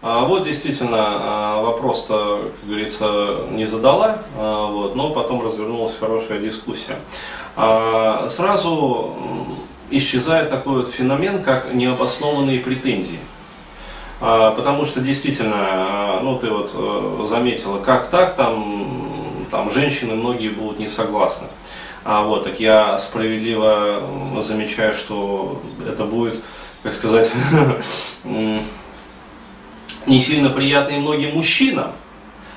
[0.00, 6.38] А вот действительно а, вопрос-то, как говорится, не задала, а, вот, но потом развернулась хорошая
[6.40, 6.98] дискуссия.
[7.56, 9.16] Сразу
[9.90, 13.18] исчезает такой вот феномен, как необоснованные претензии.
[14.20, 20.78] Потому что действительно, ну ты вот э, заметила, как так, там, там женщины многие будут
[20.78, 21.48] не согласны.
[22.04, 24.02] А вот, так я справедливо
[24.40, 26.36] замечаю, что это будет,
[26.84, 27.30] как сказать,
[30.06, 31.92] не сильно приятный многим мужчинам,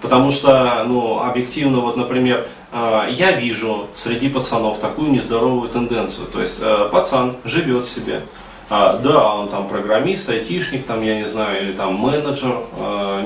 [0.00, 6.26] потому что, ну, объективно, вот, например, а, я вижу среди пацанов такую нездоровую тенденцию.
[6.28, 8.22] То есть а, пацан живет себе,
[8.70, 12.60] а, да, он там программист, айтишник, там, я не знаю, или там менеджер,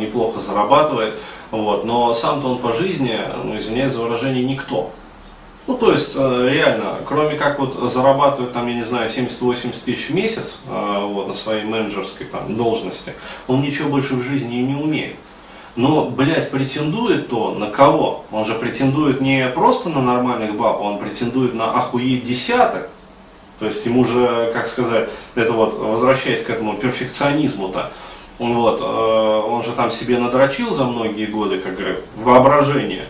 [0.00, 1.14] неплохо зарабатывает,
[1.52, 4.90] вот, но сам-то он по жизни, ну, извиняюсь за выражение, никто.
[5.66, 10.10] Ну, то есть, э, реально, кроме как вот зарабатывать, там, я не знаю, 70-80 тысяч
[10.10, 13.14] в месяц э, вот, на своей менеджерской там, должности,
[13.48, 15.16] он ничего больше в жизни и не умеет.
[15.74, 18.24] Но, блядь, претендует то на кого?
[18.30, 22.88] Он же претендует не просто на нормальных баб, он претендует на охуеть десяток.
[23.58, 27.90] То есть ему же, как сказать, это вот, возвращаясь к этому перфекционизму-то,
[28.38, 33.06] вот, э, он же там себе надрочил за многие годы, как говорят, воображение.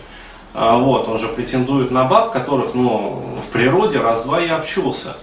[0.59, 5.15] А, вот, он же претендует на баб, которых, ну, в природе раз-два и общался.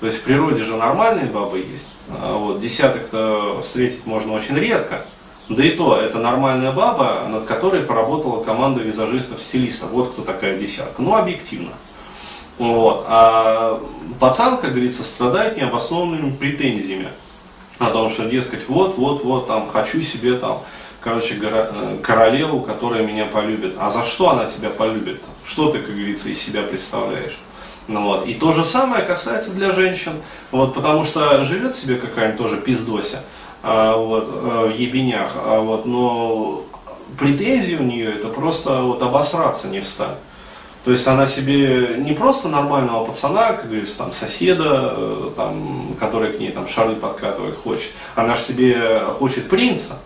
[0.00, 1.88] То есть в природе же нормальные бабы есть.
[2.08, 5.02] А вот десяток-то встретить можно очень редко.
[5.50, 9.90] Да и то, это нормальная баба, над которой поработала команда визажистов-стилистов.
[9.90, 11.02] Вот кто такая десятка.
[11.02, 11.72] Ну, объективно.
[12.56, 13.04] Вот.
[13.08, 13.78] А
[14.18, 17.10] пацан, как говорится, страдает необоснованными претензиями.
[17.78, 20.62] О том, что, дескать, вот, вот, вот, там, хочу себе там
[21.08, 23.74] короче, э, королеву, которая меня полюбит.
[23.78, 25.20] А за что она тебя полюбит?
[25.44, 27.38] Что ты, как говорится, из себя представляешь?
[27.86, 28.26] Ну, вот.
[28.26, 30.12] И то же самое касается для женщин,
[30.50, 33.22] вот, потому что живет себе какая-нибудь тоже пиздося
[33.62, 36.64] а, вот, а, в ебенях, а, вот, но
[37.18, 40.18] претензии у нее это просто вот, обосраться не встать.
[40.84, 46.32] То есть она себе не просто нормального пацана, как говорится, там соседа, э, там, который
[46.32, 47.92] к ней там шары подкатывает, хочет.
[48.14, 49.96] Она же себе хочет принца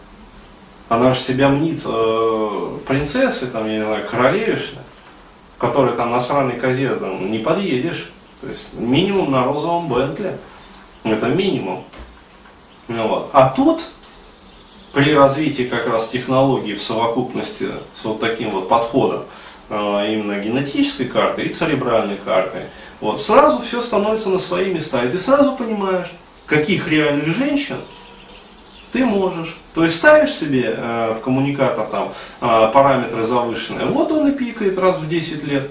[0.92, 4.82] она же себя мнит э, принцессой, там, я не знаю, королевишной,
[5.56, 8.10] которой там на сраной козе там, не подъедешь.
[8.42, 10.36] То есть минимум на розовом Бентли.
[11.02, 11.82] Это минимум.
[12.88, 13.30] Ну, вот.
[13.32, 13.80] А тут,
[14.92, 19.24] при развитии как раз технологий в совокупности с вот таким вот подходом,
[19.70, 22.64] э, именно генетической карты и церебральной карты,
[23.00, 25.02] вот, сразу все становится на свои места.
[25.04, 26.12] И ты сразу понимаешь,
[26.44, 27.76] каких реальных женщин
[28.92, 29.56] ты можешь.
[29.74, 34.78] То есть ставишь себе э, в коммуникатор там э, параметры завышенные, вот он и пикает
[34.78, 35.70] раз в 10 лет.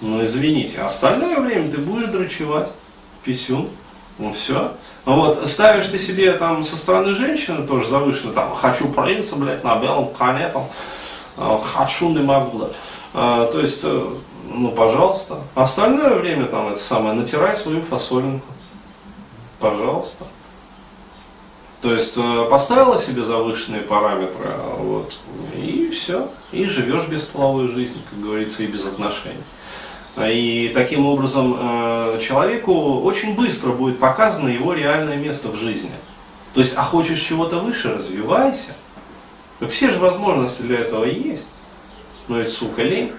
[0.00, 2.68] Ну извините, остальное время ты будешь дрочевать,
[3.24, 3.68] писюн,
[4.18, 4.72] ну все.
[5.06, 9.64] Ну вот, ставишь ты себе там со стороны женщины тоже завышенно, там, хочу принца, блядь,
[9.64, 10.68] на белом коне, там,
[11.36, 12.68] э, хочу, не могу, да.
[13.14, 14.06] А, то есть, э,
[14.52, 15.38] ну, пожалуйста.
[15.54, 18.46] Остальное время там это самое, натирай свою фасолинку.
[19.58, 20.26] Пожалуйста.
[21.80, 25.16] То есть э, поставила себе завышенные параметры, вот,
[25.56, 29.36] и все, и живешь бесполовой жизнью, как говорится, и без отношений.
[30.16, 35.92] И таким образом э, человеку очень быстро будет показано его реальное место в жизни.
[36.54, 38.74] То есть, а хочешь чего-то выше, развивайся.
[39.60, 41.46] Так все же возможности для этого есть.
[42.26, 43.12] Но ведь, сука, лень.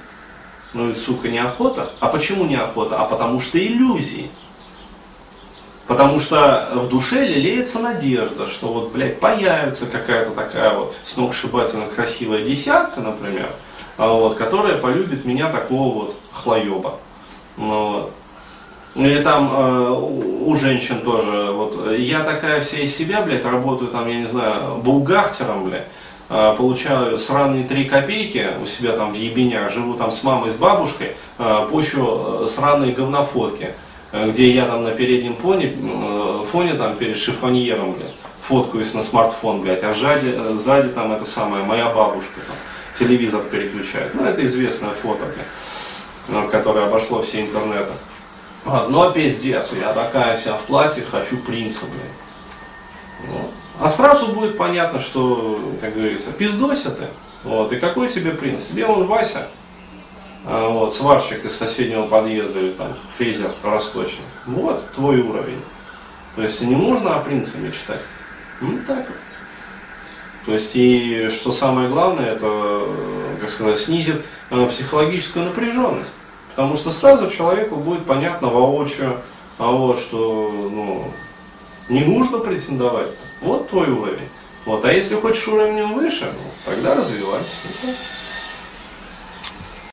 [0.74, 1.91] Но ведь, сука, неохота.
[2.02, 3.00] А почему неохота?
[3.00, 4.30] А потому что иллюзии.
[5.90, 12.44] Потому что в душе лелеется надежда, что вот, блядь, появится какая-то такая вот сногсшибательно красивая
[12.44, 13.50] десятка, например,
[13.98, 17.00] а вот, которая полюбит меня такого вот хлоеба.
[17.58, 18.14] Ну вот.
[18.94, 24.08] Или там э, у женщин тоже, вот, я такая вся из себя, блядь, работаю там,
[24.08, 25.88] я не знаю, булгахтером, блядь,
[26.30, 30.56] э, получаю сраные три копейки у себя там в ебенях, живу там с мамой, с
[30.56, 33.74] бабушкой, э, пощу сраные говнофотки.
[34.12, 39.03] Э, где я там на переднем фоне, э, фоне там перед шифоньером, блядь, фоткаюсь на
[39.03, 42.56] смартфон, блядь, а сзади, э, сзади там это самое, моя бабушка там,
[42.97, 44.16] телевизор переключает.
[44.16, 45.26] Ну, это известная фото,
[46.28, 47.91] блядь, которое обошло все интернеты.
[48.66, 53.40] Но пиздец, я такая вся в платье, хочу принца, блядь.
[53.79, 57.06] А сразу будет понятно, что, как говорится, пиздося ты.
[57.44, 57.72] Вот.
[57.72, 58.66] И какой тебе принц?
[58.66, 59.47] Тебе он Вася,
[60.46, 64.26] вот, сварщик из соседнего подъезда или там фрезер росточный.
[64.46, 65.62] Вот твой уровень.
[66.36, 68.02] То есть не нужно о принце мечтать.
[68.62, 69.18] Ну так вот.
[70.46, 72.86] То есть и что самое главное, это,
[73.40, 76.14] как сказать, снизит э, психологическую напряженность.
[76.50, 79.20] Потому что сразу человеку будет понятно воочию,
[79.58, 81.12] а вот что, ну,
[81.90, 83.09] Не нужно претендовать.
[83.42, 84.30] Вот твой уровень.
[84.66, 84.85] Вот.
[84.85, 87.46] А если хочешь уровнем выше, ну, тогда развивайся.